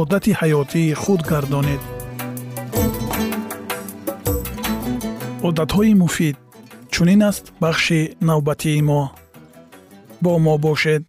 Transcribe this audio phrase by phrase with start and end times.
[0.00, 1.82] одати ҳаётии худ гардонед.
[5.48, 6.36] Одатҳои муфид
[6.92, 9.02] чунин аст бахши навбатии мо.
[10.22, 11.02] Бо мо бошед.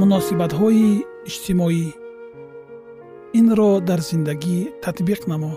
[0.00, 0.88] Муносибатҳои
[1.28, 1.86] иҷтимоӣ.
[3.38, 5.54] Инро дар зиндагӣ татбиқ намо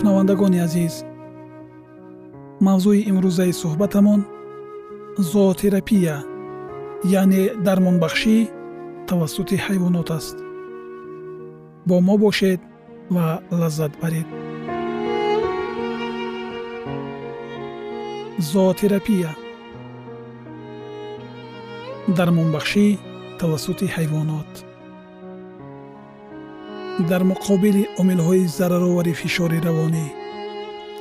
[0.00, 0.94] шунавандагони азиз.
[2.66, 4.20] Мавзӯи имрӯзаи суҳбатамон
[5.30, 6.16] зоотерапия
[7.20, 8.36] яъне дармонбахшӣ
[9.08, 10.36] тавассути ҳайвонот аст.
[11.88, 12.60] Бо мо бошед
[13.14, 13.26] ва
[13.60, 14.28] лаззат баред.
[18.52, 19.30] Зоотерапия
[22.18, 22.86] дармонбахшӣ
[23.40, 24.50] тавассути ҳайвонот
[27.10, 30.06] дар муқобили омилҳои зараровари фишори равонӣ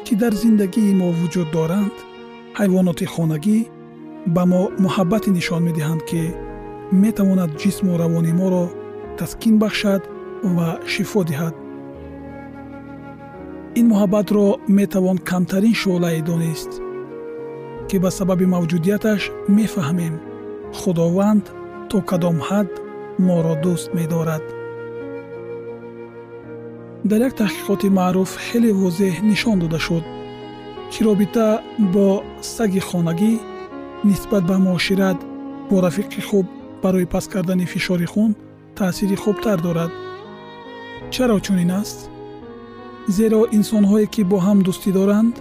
[0.06, 1.96] ки дар зиндагии мо вуҷуд доранд
[2.60, 3.60] ҳайвоноти хонагӣ
[4.36, 6.22] ба мо муҳаббате нишон медиҳанд ки
[7.04, 8.66] метавонад ҷисму равони моро
[9.20, 10.02] таскин бахшад
[10.56, 11.56] ва шифо диҳад.
[13.80, 14.46] Ин муҳаббатро
[14.80, 16.72] метавон камтарин шӯълае донист
[17.88, 19.22] ки ба сабаби мавҷудияташ
[19.58, 20.16] мефаҳмем
[20.80, 21.46] худованд
[21.90, 22.70] то кадом ҳад
[23.28, 24.46] моро дӯст медорад
[27.10, 30.04] дар як таҳқиқоти маъруф хеле возеҳ нишон дода шуд
[30.92, 31.48] ки робита
[31.94, 32.06] бо
[32.56, 33.34] саги хонагӣ
[34.10, 35.20] нисбат ба муошират
[35.70, 36.46] бо рафиқи хуб
[36.84, 38.32] барои паст кардани фишори хун
[38.78, 39.92] таъсири хубтар дорад.
[41.14, 42.00] Чаро чунин аст?
[43.16, 45.36] Зеро инсонҳое ки бо ҳам дӯстӣ доранд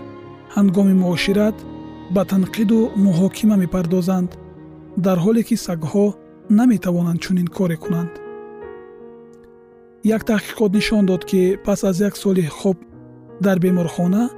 [0.57, 1.57] ҳангоми муошират
[2.15, 4.31] ба танқиду муҳокима мепардозанд
[5.05, 6.07] дар ҳоле ки сагҳо
[6.59, 8.13] наметавонанд чунин коре кунанд
[10.05, 12.77] як таҳқиқот нишон дод ки пас аз як соли хоб
[13.41, 14.31] дар беморхона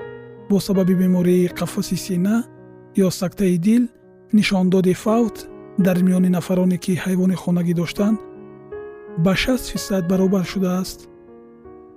[0.51, 2.45] бо сабаби бемории қафаси сина
[2.97, 3.89] ё сактаи дил
[4.33, 5.49] нишондоди фавт
[5.79, 8.19] дар миёни нафароне ки ҳайвони хонагӣ доштанд
[9.19, 11.09] ба 6 фисад баробар шудааст.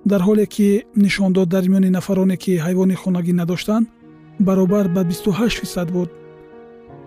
[0.05, 3.87] Дар ҳоле ки нишондод дар миёни нафароне ки ҳайвони хонагӣ надоштанд
[4.39, 6.09] баробар ба 28 фисад буд.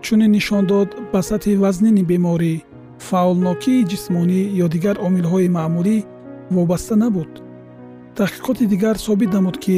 [0.01, 2.53] Чунин нишон дод ба сатҳи вазнини беморӣ
[3.07, 5.97] фаъолнокии ҷисмонӣ ё дигар омилҳои маъмулӣ
[6.55, 7.31] вобаста набуд.
[8.17, 9.77] Таҳқиқоти дигар собит намуд ки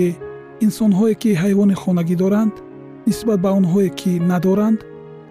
[0.66, 2.56] инсонҳое ки ҳайвони хонагӣ доранд
[3.07, 4.80] нисбат ба онҳое ки надоранд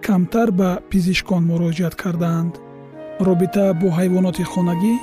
[0.05, 2.53] камтар ба пизишкон муроҷиат кардаанд.
[3.27, 4.95] Робита бо ҳайвоноти хонагӣ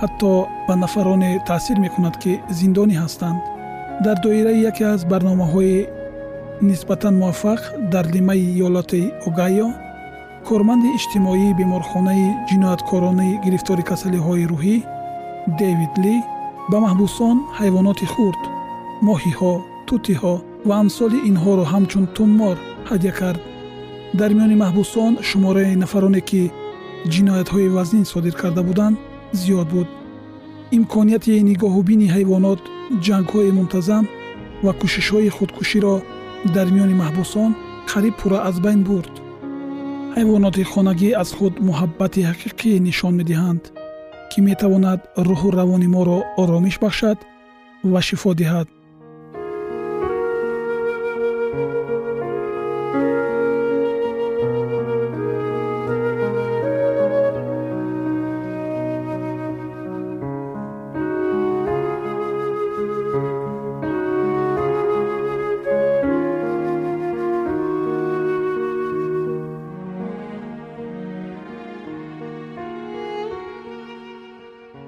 [0.00, 0.32] ҳатто
[0.66, 3.42] ба нафароне таъсир мекунад ки зиндонӣ ҳастанд.
[4.04, 5.76] Дар доираи яке аз барномаҳои
[6.68, 7.60] нисбатан муваффақ
[7.92, 9.68] дар лимаи иёлоти огайо
[10.48, 14.76] корманди иҷтимоии беморхонаи ҷинояткорони гирифтори касалиҳои рӯҳӣ
[15.60, 16.16] дэвид ли
[16.70, 18.42] ба маҳбусон ҳайвоноти хурд
[19.06, 19.54] моҳиҳо
[19.88, 20.34] тутиҳо
[20.68, 22.56] ва амсоли инҳоро ҳамчун туммор
[22.90, 23.40] ҳадя кард.
[24.18, 26.42] Дар миёни маҳбусон шумораи нафароне ки
[27.12, 28.96] ҷиноятҳои вазнин содир карда буданд
[29.40, 29.88] зиёд буд.
[30.78, 32.62] Имконияти нигоҳубини ҳайвонот
[33.06, 34.04] ҷангҳои мунтазам
[34.64, 35.94] ва кӯшишҳои худкуширо
[36.54, 37.50] дар миёни маҳбусон
[37.90, 39.14] қариб пурра аз байн бурд.
[40.16, 43.62] Ҳайвоноти хонагӣ аз худ муҳаббати ҳақиқӣ нишон медиҳанд
[44.30, 47.18] ки метавонад рӯҳу равони моро оромиш бахшад
[47.92, 48.68] ва шифо диҳад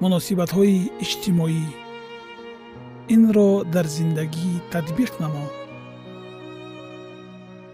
[0.03, 1.63] муносибатҳои иҷтимоӣ.
[3.15, 5.45] Инро дар зиндагӣ татбиқ намо.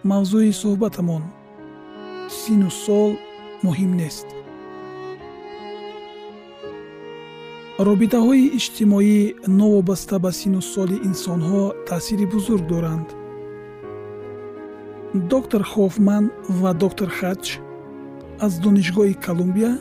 [0.09, 1.23] Мавзӯи суҳбатамон
[2.39, 3.11] сину сол
[3.65, 4.27] муҳим нест.
[7.87, 9.19] Робитаҳои иҷтимоӣ
[9.59, 13.07] новобаста ба сину соли инсонҳо таъсири бузург доранд.
[15.33, 16.25] Доктор хофман
[16.61, 17.43] ва доктор хач
[18.45, 19.73] аз донишгоҳи колумбия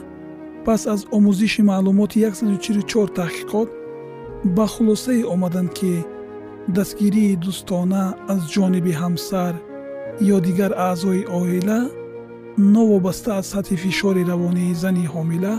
[0.65, 3.69] пас аз омӯзиши маълумоти 144 таҳқиқот
[4.57, 5.93] ба хулосае омаданд ки
[6.77, 9.55] дастгирии дӯстона аз ҷониби ҳамсар
[10.35, 11.81] ё дигар аъзои оила
[12.77, 15.55] новобаста аз сатҳи фишори равонии зани ҳомила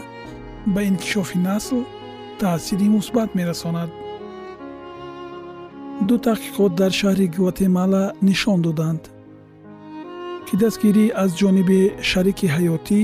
[0.74, 1.80] ба инкишофи насл
[2.40, 3.90] таъсири мусбат мерасонад.
[6.08, 9.04] Ду таҳқиқот дар шаҳри гватемала нишон доданд
[10.48, 13.02] ки дастгирӣ аз ҷониби шарики ҳаётӣ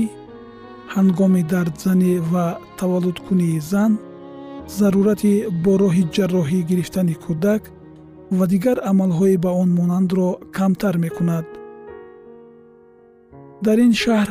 [0.94, 2.46] ҳангоми дардзанӣ ва
[2.78, 3.92] таваллудкунии зан
[4.78, 7.62] зарурати бо роҳи ҷарроҳӣ гирифтани кӯдак
[8.36, 11.46] ва дигар амалҳои ба он монандро камтар мекунад.
[13.64, 14.28] Дар ин шаҳр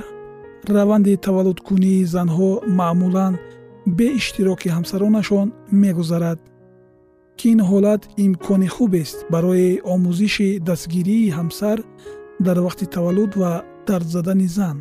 [0.75, 2.49] раванди таваллудкунии занҳо
[2.79, 3.33] маъмулан
[3.97, 5.47] бе иштироки ҳамсаронашон
[5.83, 6.39] мегузарад
[7.37, 11.77] ки ин ҳолат имкони хубест барои омӯзиши дастгирии ҳамсар
[12.45, 13.51] дар вақти таваллуд ва
[13.87, 14.77] дардзадани зан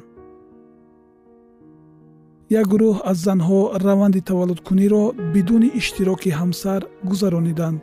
[2.50, 5.04] як гурӯҳ аз занҳо раванди таваллудкуниро
[5.34, 6.80] бидуни иштироки ҳамсар
[7.10, 7.82] гузарониданд.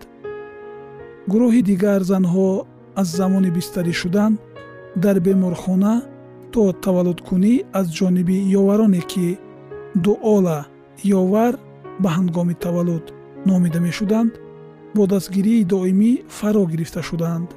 [1.31, 2.49] Гурӯҳи дигар занҳо
[3.01, 4.31] аз замони бистарӣ шудан
[5.03, 5.93] дар беморхона
[6.53, 9.27] то таваллудкунӣ аз ҷониби ёвароне ки
[10.05, 10.59] дуола
[11.21, 11.53] ёвар
[12.03, 13.05] ба ҳангоми таваллуд
[13.49, 14.31] номида мешуданд
[14.95, 17.49] бо дастгирии доимӣ фаро гирифта шуданд.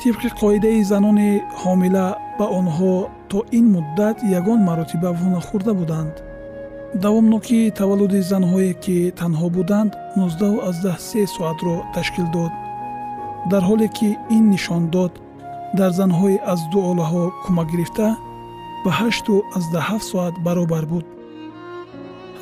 [0.00, 1.30] Тибқи қоидаи занони
[1.62, 2.06] ҳомила
[2.38, 2.94] ба онҳо
[3.30, 6.14] то ин муддат ягон маротиба вонахӯрда буданд.
[7.04, 12.52] Давомнокии таваллуди занҳое ки танҳо буданд 19 соатро ташкил дод.
[13.50, 15.12] Дар ҳоле ки ин нишон дод
[15.78, 18.08] дар занҳои аз ду олаҳо кӯмак гирифта
[18.84, 21.06] ба 87 соат баробар буд.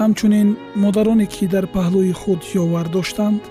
[0.01, 0.49] Ҳамчунин
[0.83, 3.43] модароне ки дар паҳлӯи худ ёвар доштанд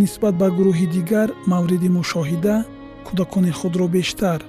[0.00, 2.56] нисбат ба гурӯҳи дигар мавриди мушоҳида
[3.06, 4.40] кӯдакони худро бештар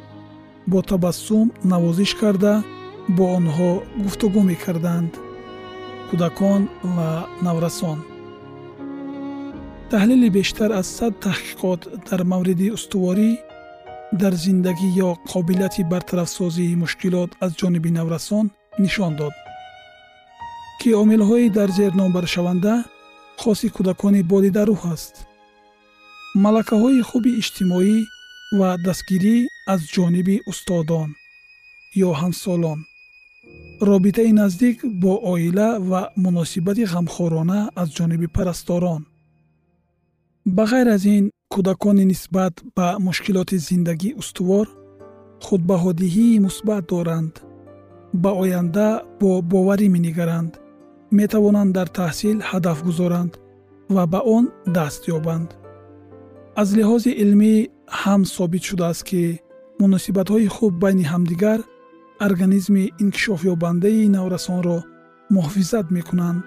[0.72, 2.54] бо табассум навозиш карда
[3.16, 3.72] бо онҳо
[4.04, 5.14] гуфтугӯ мекарданд.
[6.10, 6.62] кӯдакон
[6.96, 7.12] ва
[7.46, 8.00] наврасон.
[9.92, 13.30] Таҳлили бештар аз сад таҳқиқот дар мавриди устуворӣ
[14.22, 18.46] дар зиндагӣ ё қобилияти бартарафсозии мушкилот аз ҷониби наврасон
[18.84, 19.36] нишон дод.
[20.80, 22.74] Ки омилҳои дар зер номбаршаванда
[23.42, 25.14] хоси кӯдакони болидарӯҳ аст.
[26.44, 27.96] Малакаҳои хуби иҷтимоӣ
[28.58, 29.38] ва дастгирӣ
[29.74, 31.10] аз ҷониби устодон
[32.08, 32.80] ё ҳамсолон.
[33.90, 39.02] робитаи наздик бо оила ва муносибати ғамхорона аз ҷониби парасторон.
[40.56, 44.68] ба ғайр аз ин кӯдакони нисбат ба мушкилоти зиндагӣ устувор
[45.46, 47.34] худбаҳодиҳии мусбат доранд.
[48.24, 48.88] ба оянда
[49.20, 50.52] бо боварӣ менигаранд
[51.20, 53.32] метавонанд дар таҳсил ҳадаф гузоранд
[53.96, 54.44] ва ба он
[54.78, 55.50] даст ёбанд
[56.60, 57.54] аз лиҳози илмӣ
[58.02, 59.24] ҳам собит шудааст ки
[59.82, 61.60] муносибатҳои хуб байни ҳамдигар
[62.28, 64.78] организми инкишофёбандаи наврасонро
[65.36, 66.46] муҳофизат мекунанд.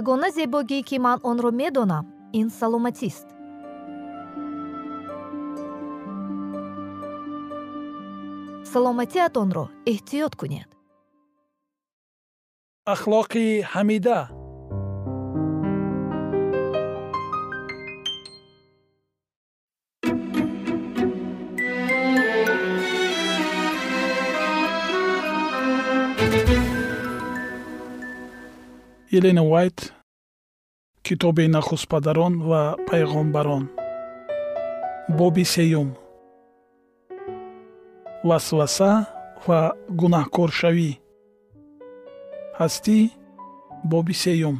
[0.00, 2.04] Ягона зебогӣ ки ман онро медонам
[2.40, 3.26] ин саломатист.
[8.72, 10.70] Саломатиатонро эҳтиёт кунед.
[12.94, 14.18] Ахлоқи ҳамида.
[29.18, 29.78] Елена вайт
[31.06, 33.64] китоби нахустпадарон ва пайғомбарон
[35.18, 35.88] боби сеюм
[38.28, 38.92] васваса
[39.46, 39.60] ва
[40.00, 40.90] гунаҳкоршавӣ
[42.58, 42.98] ҳастӣ
[43.90, 44.56] боби сеюм.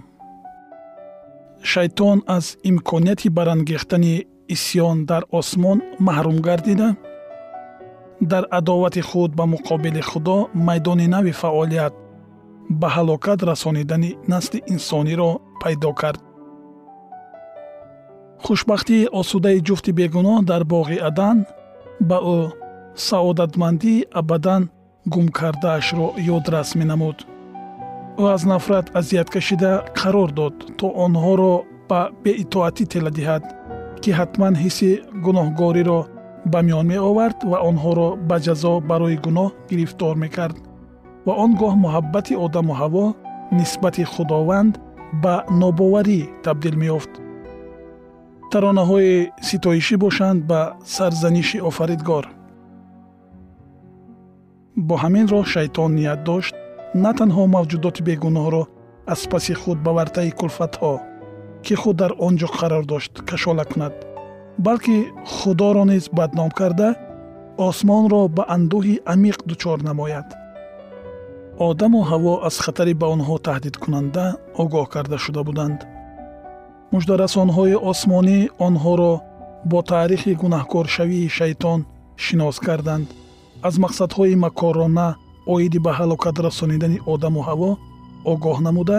[1.71, 4.15] Шайтон аз имконияти барангехтани
[4.55, 6.89] исьён дар осмон маҳрум гардида.
[8.31, 11.95] Дар адовати худ ба муқобили худо майдони нави фаъолият
[12.81, 16.21] ба ҳалокат расонидани насли инсониро пайдо кард.
[18.45, 21.37] Хушбахтии осудаи ҷуфти бегуноҳ дар боғи адан
[22.09, 22.39] ба ӯ
[22.97, 24.71] саодатмандии абадан
[25.07, 26.07] гум кардаашро
[26.37, 27.19] ёдрас менамуд.
[28.21, 31.55] Ӯ аз нафрат азият кашида қарор дод то онҳоро
[31.89, 33.45] ба беитоатӣ тела диҳад
[34.03, 34.91] ки ҳатман ҳисси
[35.25, 36.01] гуноҳгориро
[36.53, 40.57] ба миён меовард ва онҳоро ба ҷазо барои гуноҳ гирифтор мекард.
[41.27, 43.05] Ва он гоҳ муҳаббати одаму ҳаво
[43.59, 44.75] нисбати худованд
[45.23, 47.13] ба нобоварӣ табдил меёфт.
[48.51, 50.61] Таронаҳои ситоишӣ бошанд ба
[50.97, 52.25] сарзаниши офаридгор
[54.77, 56.55] бо ҳамин роҳ шайтон ният дошт
[56.95, 58.63] на танҳо мавҷудоти бегуноҳро
[59.13, 60.95] аз паси худ ба вартаи кулфатҳо
[61.65, 63.95] ки худ дар он ҷо қарор дошт кашола кунад
[64.67, 64.97] балки
[65.37, 66.89] худоро низ бадном карда
[67.69, 70.29] осмонро ба андӯҳи амиқ дучор намояд.
[71.69, 74.25] Одаму ҳаво аз хатари ба онҳо таҳдидкунанда
[74.63, 75.79] огоҳ карда шуда буданд.
[76.93, 79.13] Муждарасонҳои осмонӣ онҳоро
[79.71, 81.81] бо таърихи гунаҳкоршавии шайтон
[82.25, 83.09] шинос карданд
[83.69, 85.09] аз мақсадҳои макорона
[85.55, 87.71] оиди ба ҳалокат расонидани одаму ҳаво
[88.33, 88.99] огоҳ намуда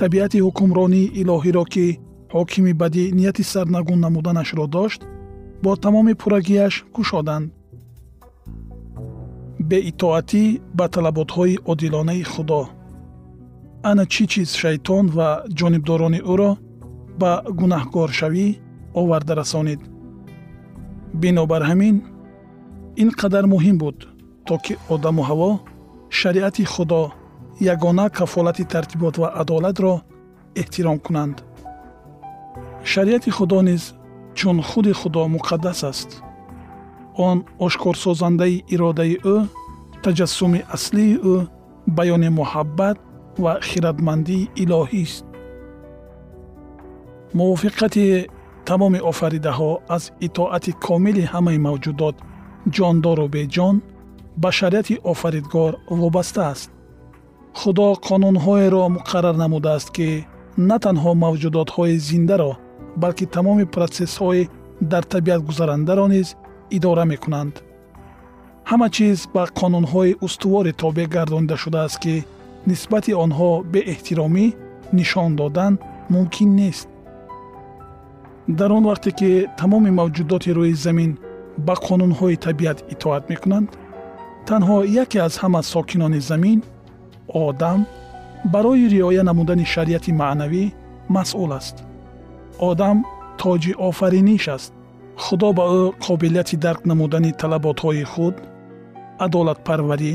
[0.00, 1.86] табиати ҳукмронии илоҳиро ки
[2.34, 5.00] ҳокими бадӣ нияти сарнагун намуданашро дошт
[5.64, 7.46] бо тамоми пуррагияш кушоданд
[9.70, 10.44] беитоатӣ
[10.78, 12.62] ба талаботҳои одилонаи худо.
[13.90, 15.28] Ана чӣ чиз шайтон ва
[15.58, 16.50] ҷонибдорони ӯро
[17.20, 18.46] ба гунаҳкоршавӣ
[19.00, 19.80] оварда расонид?
[21.20, 21.96] Бинобар ҳамин
[22.96, 23.98] ин қадар муҳим буд
[24.46, 25.50] то ки одаму ҳаво
[26.10, 27.12] шариати худо
[27.72, 29.94] ягона кафолати тартибот ва адолатро
[30.60, 31.36] эҳтиром кунанд
[32.84, 33.82] шариати худо низ
[34.38, 36.10] чун худи худо муқаддас аст
[37.26, 39.36] он ошкорсозандаи иродаи ӯ
[40.04, 41.36] таҷассуми аслии ӯ
[41.96, 42.96] баёни муҳаббат
[43.42, 45.24] ва хиратмандии илоҳист
[47.38, 48.04] мувофиқати
[48.68, 52.16] тамоми офаридаҳо аз итоати комили ҳамаи мавҷудот
[52.76, 53.76] ҷондору беҷон
[54.42, 56.70] ба шариати офаридгор вобаста аст.
[57.60, 60.08] Худо қонунҳоеро муқаррар намудааст ки
[60.68, 62.52] на танҳо мавҷудотҳои зиндаро
[63.02, 64.48] балки тамоми протсессҳои
[64.92, 66.28] дар табиат гузарандаро низ
[66.76, 67.54] идора мекунанд.
[68.70, 72.14] Ҳама чиз ба қонунҳои устуворе тобеъ гардонида шудааст ки
[72.70, 74.46] нисбати онҳо беэҳтиромӣ
[74.98, 75.72] нишон додан
[76.14, 76.88] мумкин нест.
[78.58, 81.12] Дар он вақте ки тамоми мавҷудоти рӯи замин
[81.66, 83.68] ба қонунҳои табиат итоат мекунанд.
[84.48, 86.58] Танҳо яке аз ҳама сокинони замин
[87.28, 87.80] одам
[88.54, 90.64] барои риоя намудани шариати маънавӣ
[91.14, 91.76] масъул аст.
[92.58, 92.96] Одам
[93.40, 94.72] тоҷи офариниш аст.
[95.24, 98.34] Худо ба ӯ қобилияти дарк намудани талаботҳои худ
[99.24, 100.14] адолатпарварӣ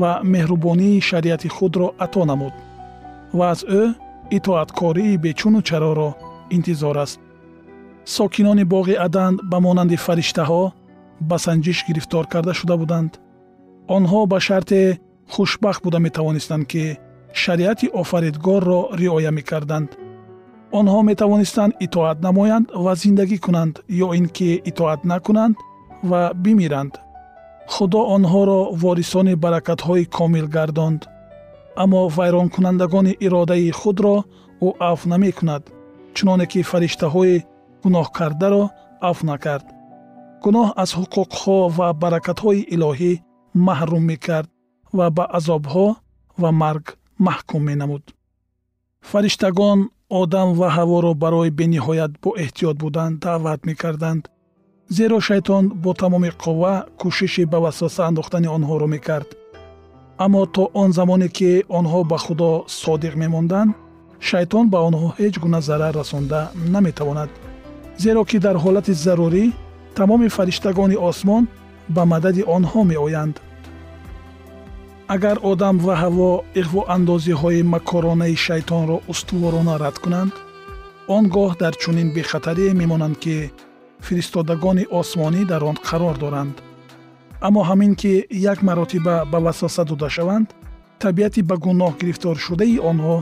[0.00, 2.54] ва меҳрубонии шариати худро ато намуд
[3.38, 3.82] ва аз ӯ
[4.36, 6.10] итоаткории бечуну чароро
[6.56, 7.20] интизор аст
[8.04, 10.72] сокинони боғи адан ба монанди фариштаҳо
[11.20, 13.12] ба санҷиш гирифтор карда шуда буданд.
[13.96, 14.80] Онҳо ба шарте
[15.32, 16.98] хушбахт буда метавонистанд ки
[17.32, 19.90] шариати офаридгорро риоя мекарданд.
[20.78, 23.74] Онҳо метавонистанд итоат намоянд ва зиндагӣ кунанд
[24.06, 25.56] ё ин ки итоат накунанд
[26.10, 26.94] ва бимиранд.
[27.72, 31.00] Худо онҳоро ворисони баракатҳои комил гардонд.
[31.82, 34.16] Аммо вайронкунандагони иродаи худро
[34.66, 35.62] ӯ афв намекунад
[36.16, 37.36] чуноне ки фариштаҳои
[37.84, 38.62] гуноҳкардаро
[39.08, 39.66] афв накард.
[40.44, 43.12] Гуноҳ аз ҳуқуқҳо ва баракатҳои илоҳӣ
[43.66, 44.48] маҳрум мекард
[44.98, 45.86] ва ба азобҳо
[46.42, 46.84] ва марг
[47.26, 48.04] маҳкум менамуд.
[49.10, 49.78] Фариштагон
[50.20, 54.22] одам ва ҳаворо барои бениҳоят боэҳтиёт будан даъват мекарданд
[54.96, 59.28] зеро шайтон бо тамоми қувва кӯшиши ба васваса андохтани онҳоро мекард.
[60.24, 62.50] Аммо то он замоне ки онҳо ба худо
[62.82, 63.70] содиқ мемонданд
[64.28, 66.40] шайтон ба онҳо ҳеҷ гуна зарар расонда
[66.74, 67.30] наметавонад
[67.98, 69.44] зеро ки дар ҳолати зарурӣ
[69.98, 71.44] тамоми фариштагони осмон
[71.94, 73.36] ба мадади онҳо меоянд.
[75.14, 80.32] Агар одам ва ҳаво иғвоандозиҳои макоронаи шайтонро устуворона рад кунанд
[81.16, 83.36] он гоҳ дар чунин бехатарие мемонанд ки
[84.06, 86.56] фиристодагони осмонӣ дар он қарор доранд.
[87.46, 88.12] Аммо ҳамин ки
[88.52, 90.48] як маротиба ба васваса дода шаванд
[91.02, 93.16] табиати ба гуноҳ гирифторшудаи онҳо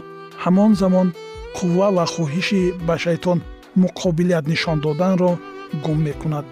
[0.45, 1.09] ҳамон замон
[1.57, 3.39] қувва ва хоҳиши ба шайтон
[3.77, 5.39] муқобилият нишон доданро
[5.85, 6.45] гум мекунад.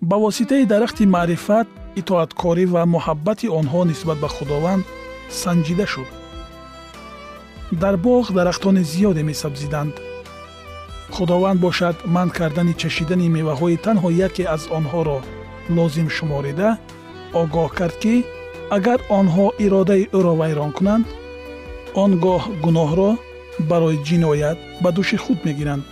[0.00, 1.68] Ба воситаи дарахти маърифат
[2.00, 4.84] итоаткорӣ ва муҳаббати онҳо нисбат ба худованд
[5.42, 6.08] санҷида шуд.
[7.82, 9.94] Дар боғ дарахтони зиёде месабзиданд.
[11.14, 15.18] Худованд бошад манъ кардани чашидани меваҳои танҳо яке аз онҳоро
[15.76, 16.68] лозим шуморида
[17.42, 18.14] огоҳ кард ки
[18.76, 21.06] агар онҳо иродаи ӯро вайрон кунанд
[22.02, 23.10] он гоҳ гуноҳро
[23.70, 25.84] барои ҷиноят ба дӯши худ мегиранд.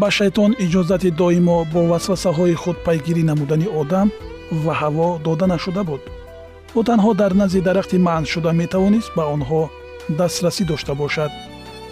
[0.00, 4.08] Ба шайтон иҷозати доимо бо васвасаҳои худ пайгирӣ намудани одам
[4.64, 6.02] ва ҳаво дода нашуда буд.
[6.78, 9.62] Ӯ танҳо дар назди дарахти маъншуда метавонист ба онҳо
[10.18, 11.30] дастрасӣ дошта бошад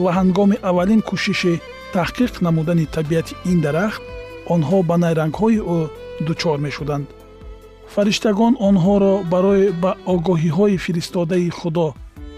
[0.03, 1.55] ва ҳангоми аввалин кӯшиши
[1.95, 4.03] таҳқиқ намудани табиати ин дарахт
[4.55, 5.79] онҳо ба найрангҳои ӯ
[6.27, 7.07] дучор мешуданд.
[7.95, 11.87] Фариштагон онҳоро барои ба огоҳиҳои фиристодаи худо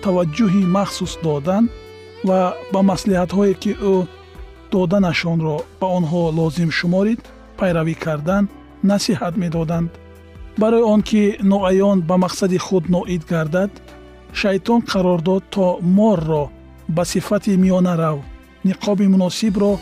[0.04, 1.64] таваҷҷӯҳи махсус додан
[2.28, 2.40] ва
[2.73, 3.95] ба маслиҳатҳое ки ӯ
[4.73, 7.21] доданашонро ба онҳо лозим шуморид
[7.59, 8.45] пайравӣ кардан
[8.90, 9.90] насиҳат медоданд.
[10.61, 13.73] Барои он ки ноаён ба мақсади худ ноид гардад
[14.40, 15.66] шайтон қарор дод то
[15.99, 16.45] морро
[16.97, 18.18] ба сифати миёнарав
[18.68, 19.73] ниқоби муносибро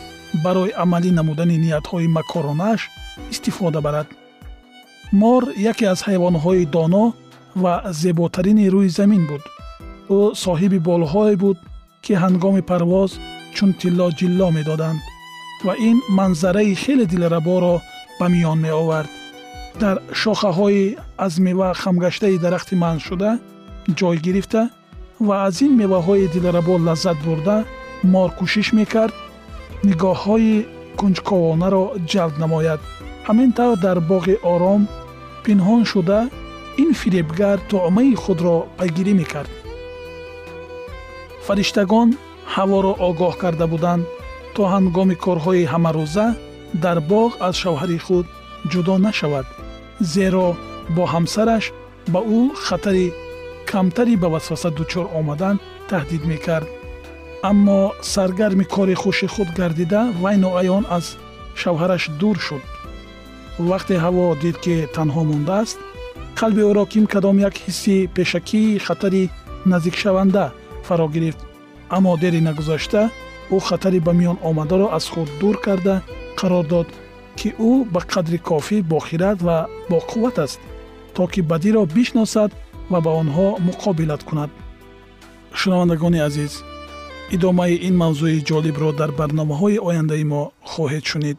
[0.44, 2.80] барои амалӣ намудани ниятҳои макоронааш
[3.32, 4.08] истифода барад.
[5.20, 7.04] Мор яке аз ҳайвонҳои доно
[7.62, 9.42] ва зеботарини рӯи замин буд.
[10.18, 11.58] Ӯ соҳиби болҳое буд
[12.04, 13.10] ки ҳангоми парвоз
[13.56, 15.00] чун тилло ҷилло медоданд
[15.66, 17.74] ва ин манзараи хеле дилраборо
[18.18, 19.10] ба миён меовард.
[19.82, 23.30] Дар шохаҳои аз мева хамгаштаи дарахти манъшуда
[23.98, 24.62] ҷой гирифта
[25.26, 27.56] ва аз ин меваҳои дилрабо лаззат бурда
[28.12, 29.14] мор кӯшиш мекард
[29.88, 30.54] нигоҳҳои
[31.00, 32.80] кунҷковонаро ҷалб намояд.
[33.28, 34.82] Ҳамин тавр дар боғи ором
[35.44, 36.20] пинҳон шуда
[36.82, 39.50] ин фиребгар туъмаи худро пайгирӣ мекард
[41.46, 42.08] фариштагон
[42.54, 44.04] ҳаворо огоҳ карда буданд
[44.54, 46.26] то ҳангоми корҳои ҳамарӯза
[46.84, 48.26] дар боғ аз шавҳари худ
[48.72, 49.46] ҷудо нашавад
[50.14, 50.48] зеро
[50.96, 51.64] бо ҳамсараш
[52.12, 53.06] ба ӯ хатари
[53.70, 55.56] камтари ба васваса дучор омадан
[55.90, 56.68] таҳдид мекард.
[57.50, 57.80] Аммо
[58.12, 61.06] саргарми кори хуши худ гардида вай ноаён аз
[61.60, 62.62] шавҳараш дур шуд.
[63.70, 65.78] Вақте ҳаво дид ки танҳо мондааст
[66.38, 69.24] қалби ӯро ким кадом як ҳисси пешакии хатари
[69.70, 70.44] наздикшаванда
[70.86, 71.40] фаро гирифт.
[71.96, 73.02] Аммо дери нагузашта
[73.54, 75.94] ӯ хатари ба миён омадаро аз худ дур карда
[76.38, 76.88] қарор дод
[77.38, 79.56] ки ӯ ба қадри кофӣ бохират ва
[79.90, 80.60] боқувват аст
[81.14, 82.50] то ки бадиро бишносад
[82.90, 84.50] ва ба онҳо муқобилат кунад.
[85.58, 86.52] Шунавандагони азиз
[87.34, 91.38] идомаи ин мавзӯи ҷолибро дар барномаҳои ояндаи мо хоҳед шунид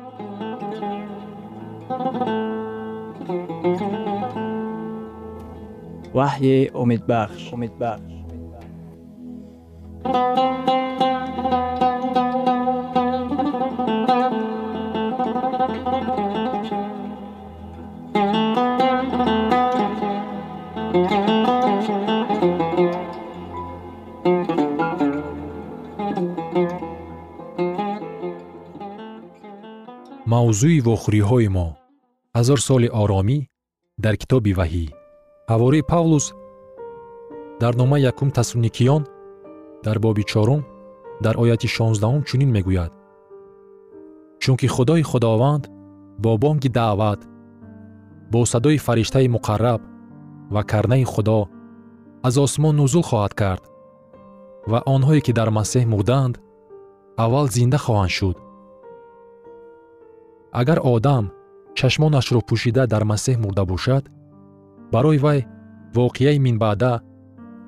[6.17, 8.11] ваҳйи умедбахш умедбахш
[10.03, 10.51] thank you
[30.31, 31.67] мавзӯи вохӯриҳои мо
[32.37, 33.39] ҳазор соли оромӣ
[34.03, 34.85] дар китоби ваҳӣ.
[35.51, 36.25] Ҳавории павлус
[37.61, 39.03] дар нома якум тассалуникиён
[39.85, 40.61] дар боби чорум
[41.25, 42.91] дар ояти шонздаҳум чунин мегӯяд.
[44.41, 45.63] Чунки худои худованд
[46.23, 47.21] бо бонги даъват
[48.31, 49.81] бо садои фариштаи муқарраб
[50.53, 51.39] ва карнаи худо
[52.27, 53.63] аз осмон нузул хоҳад кард
[54.71, 56.35] ва онҳое ки дар масеҳ мурдаанд
[57.23, 58.37] аввал зинда хоҳанд шуд.
[60.59, 61.25] Агар одам
[61.77, 64.03] чашмонашро пӯшида дар масеҳ мурда бошад.
[64.93, 65.39] Барои вай
[65.95, 66.93] воқеаи минбаъда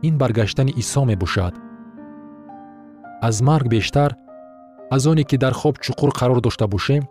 [0.08, 1.54] ин баргаштани исо мебошад
[3.28, 4.16] аз марг бештар
[4.92, 7.04] аз оне ки дар хоб чуқур қарор дошта бошем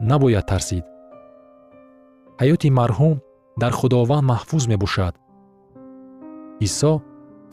[0.00, 0.84] набояд тарсид.
[2.40, 3.16] Ҳаёти марҳум
[3.62, 5.14] дар худованд маҳфуз мебошад.
[6.66, 6.92] Исо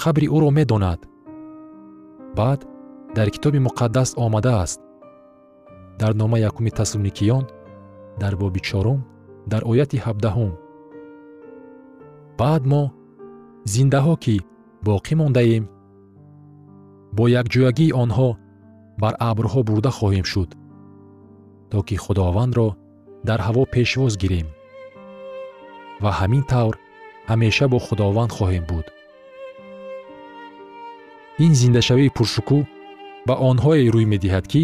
[0.02, 1.00] қабри ӯро медонад.
[2.38, 2.60] Баъд
[3.16, 4.80] дар китоби муқаддас омадааст.
[6.00, 7.44] Дар нома якуми тассалуникиён
[8.22, 9.00] дар боби чорум
[9.52, 10.52] дар ояти ҳабдаҳум.
[12.40, 12.84] Баъд мо
[13.74, 14.36] зиндаҳо ки
[14.88, 15.64] боқӣ мондаем
[17.18, 18.30] бо якҷоягии онҳо
[19.02, 20.50] бар абрҳо бурда хоҳем шуд
[21.72, 22.68] то ки худовандро
[23.28, 24.48] дар ҳаво пешвоз гирем.
[26.04, 26.76] Ва ҳамин тавр
[27.30, 28.86] ҳамеша бо худованд хоҳем буд.
[31.46, 32.62] Ин зиндашавии пуршукӯҳ
[33.28, 34.62] ба онҳое рӯй медиҳад ки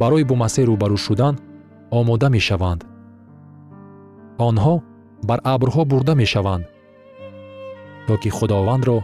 [0.00, 1.34] барои бо масеҳ рӯбарӯ шудан
[1.90, 2.80] омода мешаванд.
[4.38, 4.74] Онҳо
[5.28, 6.64] бар абрҳо бурда мешаванд
[8.06, 8.98] то ки худовандро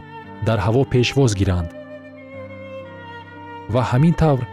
[0.47, 1.69] дар ҳаво пешвоз гиранд
[3.73, 4.43] ва ҳамин тавр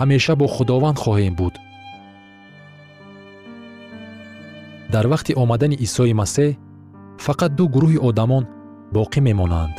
[0.00, 1.54] ҳамеша бо худованд хоҳем буд.
[4.94, 6.50] Дар вақти омадани исои масеҳ
[7.26, 8.44] фақат ду гурӯҳи одамон
[8.94, 9.76] боқӣ мемонанд.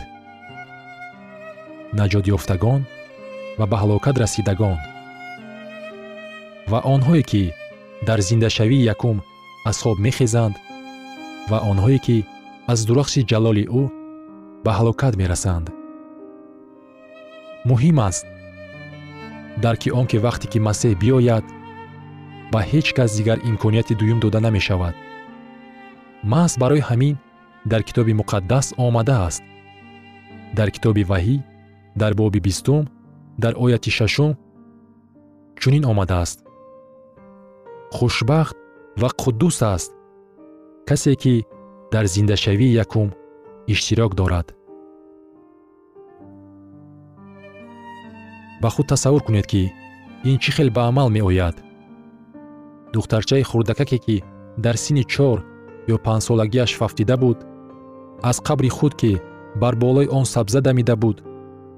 [1.99, 2.81] Наҷотёфтагон
[3.59, 4.77] ва ба ҳалокат расидагон
[6.71, 7.43] ва онҳое ки
[8.07, 9.17] дар зиндашавии якум
[9.69, 10.55] аз хоб мехезанд
[11.51, 12.17] ва онҳое ки
[12.71, 13.83] аз дурахши ҷалоли ӯ
[14.65, 15.67] ба ҳалокат мерасанд.
[17.69, 18.25] Муҳим аст
[19.63, 21.45] дарки он ки вақте ки масеҳ биёяд
[22.51, 24.95] ба ҳеҷ кас дигар имконияти дуюм дода намешавад.
[26.31, 27.15] Маҳз барои ҳамин
[27.71, 29.43] дар китоби муқаддас омадааст
[30.57, 31.37] дар китоби ваҳӣ
[32.01, 32.83] дар боби бистум
[33.43, 34.31] дар ояти шашум
[35.61, 36.46] чунин омадааст
[37.91, 38.57] хушбахт
[38.97, 39.93] ва қуддус аст.
[40.87, 41.45] Касе ки
[41.91, 43.13] дар зиндашавии якум
[43.67, 44.55] иштирок дорад.
[48.61, 49.73] Ба худ тасаввур кунед ки
[50.23, 51.57] ин чӣ хел ба амал меояд?
[52.93, 54.23] Духтарчаи хурдакаке ки
[54.57, 55.45] дар синни чор
[55.87, 57.39] ё панҷсолагиаш фафтида буд
[58.23, 59.21] аз қабри худ ки
[59.55, 61.23] бар болои он сабза дамида буд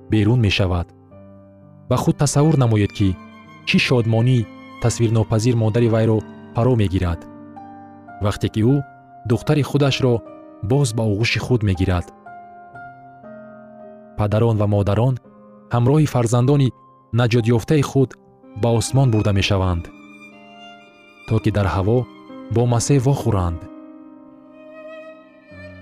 [0.10, 0.88] берун мешавад.
[1.89, 3.17] Ба худ тасаввур намоед ки
[3.67, 4.39] чӣ шодмонӣ
[4.82, 6.20] тасвирнопазир модари вайро
[6.56, 7.20] фаро мегирад.
[8.26, 8.76] Вақте ки ӯ
[9.30, 10.13] духтари худашро
[10.72, 12.06] боз ба оғӯши худ мегирад.
[14.18, 15.15] Падарон ва модарон
[15.74, 16.74] ҳамроҳи фарзандони
[17.20, 18.10] наҷотёфтаи худ
[18.62, 19.86] ба осмон бурда мешаванд
[21.28, 21.98] то ки дар ҳаво
[22.56, 23.62] бо масеҳ вохӯранд.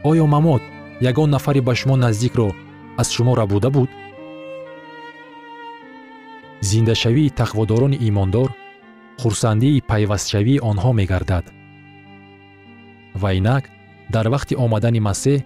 [0.10, 0.64] Оё мамот
[1.10, 2.50] ягон нафари ба шумо наздикро
[3.02, 3.90] аз шумо рабуда буд?
[6.70, 8.50] Зиндашавии тақводорони имондор
[9.22, 11.46] хурсандии пайвастшавии онҳо мегардад.
[13.22, 13.64] Ва инак
[14.16, 15.40] дар вақти омадани масеҳ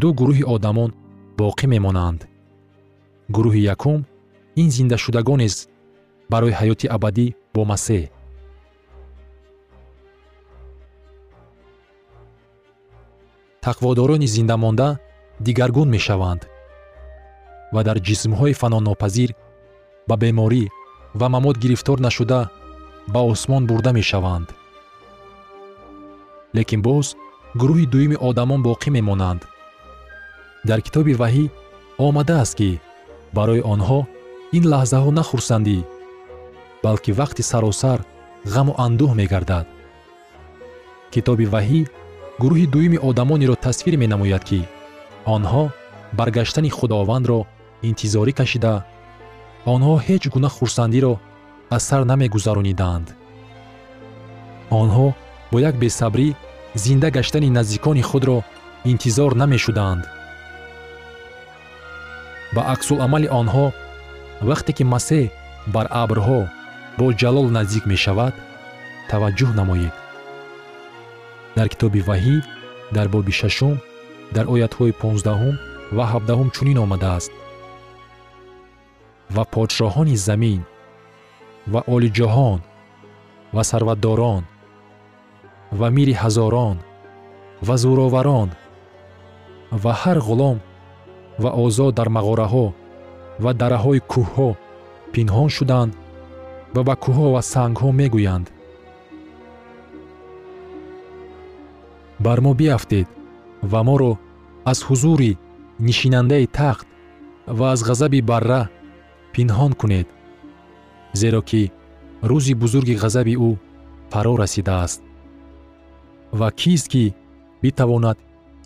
[0.00, 0.90] ду гурӯҳи одамон
[1.38, 2.20] боқӣ мемонанд.
[3.34, 4.00] Гурӯҳи якум
[4.62, 5.60] ин зиндашудагонест
[6.32, 8.04] барои ҳаёти абадӣ бо масеҳ.
[13.66, 14.88] Тақводорони зиндамонда
[15.46, 16.42] дигаргун мешаванд
[17.74, 19.30] ва дар ҷисмҳои фаноннопазир
[20.08, 20.64] ба беморӣ
[21.20, 22.40] ва мамот гирифтор нашуда
[23.12, 24.48] ба осмон бурда мешаванд.
[26.56, 27.06] Лекин боз
[27.60, 29.42] гурӯҳи дуюми одамон боқӣ мемонанд.
[30.68, 31.44] Дар китоби ваҳӣ
[32.06, 32.70] омадааст ки
[33.36, 34.00] барои онҳо
[34.56, 35.78] ин лаҳзаҳо на хурсандӣ
[36.84, 37.98] балки вақти саросар
[38.54, 39.66] ғаму андӯҳ мегардад.
[41.14, 41.80] Китоби ваҳӣ
[42.42, 44.60] гурӯҳи дуюми одамонеро тасвир менамояд ки
[45.34, 45.64] онҳо
[46.18, 47.40] баргаштани худовандро
[47.88, 48.74] интизорӣ кашида
[49.74, 51.14] онҳо ҳеҷ гуна хурсандиро
[51.70, 53.14] аз сар намегузаронидаанд.
[54.70, 55.14] Онҳо
[55.52, 56.28] бо як бесабрӣ
[56.74, 58.38] зинда гаштани наздикони худро
[58.84, 60.04] интизор намешудаанд
[62.54, 63.66] ба аксуламали онҳо
[64.48, 65.24] вақте ки масеҳ
[65.74, 66.40] бар абрҳо
[66.98, 68.34] бо ҷалол наздик мешавад
[69.10, 69.94] таваҷҷӯҳ намоед.
[71.56, 72.36] Дар китоби ваҳӣ
[72.96, 73.76] дар боби шашум
[74.34, 75.54] дар оятҳои понздаҳум
[75.96, 77.32] ва ҳабдаҳум чунин омадааст.
[79.34, 80.60] Ва подшоҳони замин
[81.72, 82.60] ва олиҷоҳон
[83.54, 84.42] ва сарватдорон
[85.78, 86.76] ва мири ҳазорон
[87.66, 88.48] ва зӯроварон
[89.82, 90.58] ва ҳар ғулом
[91.42, 92.66] ва озод дар мағораҳо
[93.44, 94.50] ва дараҳои кӯҳҳо
[95.12, 95.92] пинҳон шуданд
[96.74, 98.46] ва ба кӯҳҳо ва сангҳо мегӯянд.
[102.24, 103.08] Бар мо биафтед
[103.70, 104.12] ва моро
[104.70, 105.32] аз ҳузури
[105.86, 106.86] нишинандаи тахт
[107.58, 108.62] ва аз ғазаби барра
[109.34, 110.08] пинҳон кунед
[111.20, 111.62] зеро ки
[112.30, 113.50] рӯзи бузурги ғазаби ӯ
[114.10, 115.00] фаро расидааст.
[116.38, 117.14] Ва кист ки
[117.62, 118.18] битавонад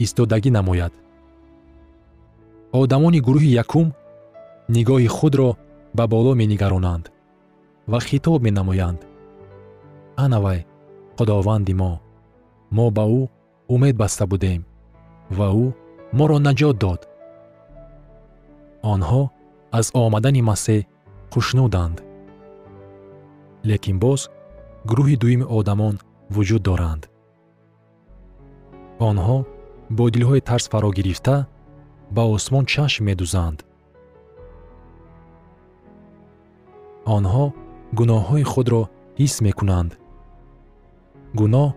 [0.05, 0.93] истодагӣ намояд.
[2.81, 3.89] Одамони гурӯҳи якум
[4.75, 5.51] нигоҳи худро
[5.97, 7.05] ба боло менигаронанд
[7.91, 9.01] ва хитоб менамоянд.
[10.25, 10.61] Ана вай
[11.17, 11.93] худованди мо.
[12.77, 13.23] Мо ба ӯ
[13.75, 14.61] умед баста будем
[15.39, 15.67] ва ӯ
[16.19, 17.01] моро наҷот дод.
[18.93, 19.23] Онҳо
[19.79, 20.81] аз омадани масеҳ
[21.33, 22.08] хушнуданд
[23.65, 24.31] лекин боз
[24.89, 25.95] гурӯҳи дуюми одамон
[26.35, 27.03] вуҷуд доранд.
[29.09, 29.39] Онҳо
[29.91, 31.37] бо дилҳои тарс фаро гирифта
[32.17, 33.59] ба осмон чашм медӯзанд
[37.17, 37.45] онҳо
[37.99, 38.83] гуноҳҳои худро
[39.21, 39.91] ҳис мекунанд.
[41.41, 41.69] Гуноҳ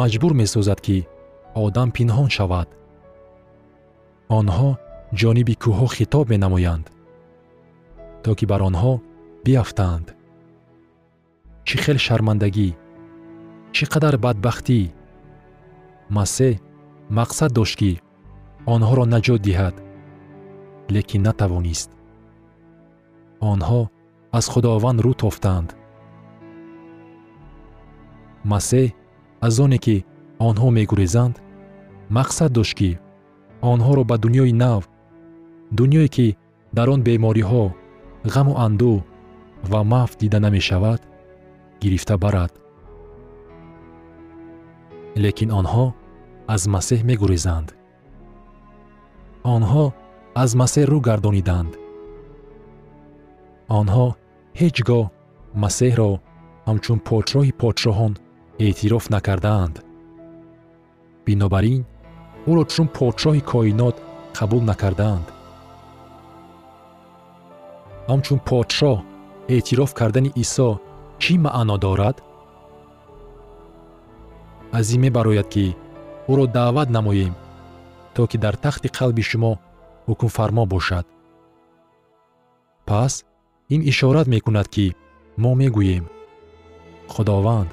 [0.00, 0.96] маҷбур месозад ки
[1.64, 2.68] одам пинҳон шавад.
[4.38, 4.70] Онҳо
[5.20, 6.86] ҷониби кӯҳҳо хитоб менамоянд
[8.22, 8.92] то ки бар онҳо
[9.44, 10.17] биафтанд
[11.68, 12.68] чӣ хел шармандагӣ?
[13.74, 14.80] Чӣ қадар бадбахтӣ?
[16.16, 16.54] Масеҳ
[17.18, 17.92] мақсад дошт ки
[18.74, 19.74] онҳоро наҷот диҳад
[20.94, 21.90] лекин натавонист.
[23.52, 23.80] Онҳо
[24.38, 25.68] аз худованд рӯ тофтанд.
[28.52, 28.86] Масеҳ
[29.46, 29.96] аз оне ки
[30.48, 31.34] онҳо мегурезанд
[32.16, 32.90] мақсад дошт ки
[33.72, 34.82] онҳоро ба дуньёи нав
[35.78, 36.26] дуньое ки
[36.76, 37.64] дар он бемориҳо
[38.34, 38.98] ғаму андӯҳ
[39.70, 41.00] ва мафт дида намешавад
[41.82, 42.52] гирифта барад.
[45.24, 45.86] Лекин онҳо
[46.54, 47.68] аз масеҳ мегурезанд.
[49.54, 49.84] Онҳо
[50.42, 51.72] аз масеҳ рӯ гардониданд.
[53.78, 54.06] Онҳо
[54.60, 55.04] ҳеҷ гоҳ
[55.62, 56.10] масеҳро
[56.68, 58.12] ҳамчун подшоҳи подшоҳон
[58.66, 59.74] эътироф накардаанд.
[61.26, 61.82] Бинобар ин
[62.50, 63.96] ӯро чун подшоҳи коинот
[64.38, 65.26] қабул накардаанд.
[68.10, 68.96] Ҳамчун подшоҳ
[69.54, 70.70] эътироф кардани исо
[71.22, 72.16] чӣ маъно дорад?
[74.78, 75.66] Аз ин мебарояд ки
[76.30, 77.34] ӯро даъват намоем
[78.14, 79.52] то ки дар тахти қалби шумо
[80.08, 81.06] ҳукмфармо бошад.
[82.88, 83.12] Пас
[83.74, 84.86] ин ишорат мекунад ки
[85.42, 86.04] мо мегӯем.
[87.12, 87.70] Худованд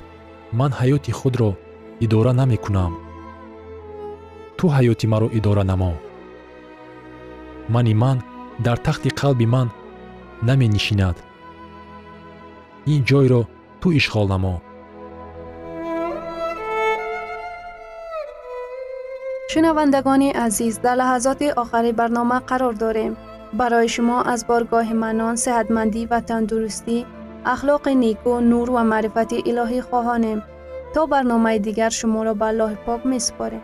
[0.60, 1.52] ман ҳаёти худро
[2.06, 2.94] идора намекунам.
[4.58, 5.94] Ту ҳаёти маро идора намо.
[7.74, 8.18] Мани ман
[8.66, 9.68] дар тахти қалби ман
[10.48, 11.18] наменишинад
[12.94, 13.42] ин ҷойро
[13.82, 14.56] ту ишғол намо
[19.52, 23.14] шунавандагони азиз дар лаҳазоти охари барнома қарор дорем
[23.60, 26.98] барои шумо аз боргоҳи манон сеҳатмандӣ ва тандурустӣ
[27.54, 30.40] ахлоқи неку нур ва маърифати илоҳӣ хоҳонем
[30.94, 33.64] то барномаи дигар шуморо ба аллоҳи пок месупорем